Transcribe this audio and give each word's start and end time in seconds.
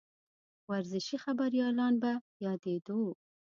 ورزشي 0.69 1.17
خبریالان 1.23 1.93
به 2.01 2.11
یادېدوو. 2.45 3.09